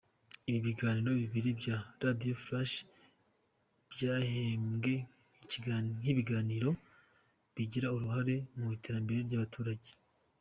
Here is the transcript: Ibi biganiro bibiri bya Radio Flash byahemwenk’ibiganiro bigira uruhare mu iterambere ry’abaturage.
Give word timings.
Ibi 0.47 0.59
biganiro 0.67 1.11
bibiri 1.21 1.49
bya 1.59 1.77
Radio 2.03 2.33
Flash 2.43 2.75
byahemwenk’ibiganiro 3.93 6.69
bigira 7.55 7.87
uruhare 7.95 8.35
mu 8.57 8.67
iterambere 8.77 9.19
ry’abaturage. 9.27 9.89